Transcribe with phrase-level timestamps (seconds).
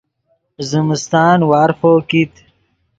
[0.69, 2.33] زمستان وارفو کیت